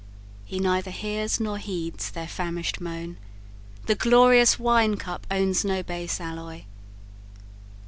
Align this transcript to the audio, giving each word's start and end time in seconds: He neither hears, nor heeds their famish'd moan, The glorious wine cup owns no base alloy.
He 0.45 0.57
neither 0.59 0.89
hears, 0.89 1.39
nor 1.39 1.59
heeds 1.59 2.09
their 2.09 2.27
famish'd 2.27 2.81
moan, 2.81 3.17
The 3.85 3.93
glorious 3.93 4.57
wine 4.57 4.97
cup 4.97 5.27
owns 5.29 5.63
no 5.63 5.83
base 5.83 6.19
alloy. 6.19 6.63